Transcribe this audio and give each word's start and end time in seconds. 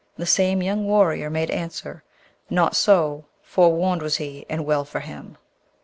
The 0.17 0.25
same 0.25 0.63
young 0.63 0.87
warrior 0.87 1.29
made 1.29 1.51
answer, 1.51 2.03
'Not 2.49 2.75
so; 2.75 3.25
forewarned 3.43 4.01
was 4.01 4.17
he, 4.17 4.47
and 4.49 4.65
well 4.65 4.83
for 4.83 5.01
him!' 5.01 5.37